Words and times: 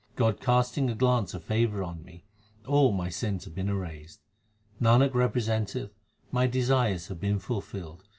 God 0.15 0.41
casting 0.41 0.89
a 0.89 0.95
glance 0.95 1.35
of 1.35 1.43
favour 1.43 1.83
on 1.83 2.01
me, 2.03 2.25
all 2.67 2.91
my 2.91 3.07
sins 3.09 3.45
have 3.45 3.53
been 3.53 3.69
erased. 3.69 4.19
Nanak 4.81 5.13
representeth, 5.13 5.91
my 6.31 6.47
desires 6.47 7.09
have 7.09 7.19
been 7.19 7.37
fulfilled. 7.37 8.05